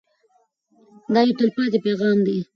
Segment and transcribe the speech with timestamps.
[1.13, 2.37] دا یو تلپاتې پیغام دی.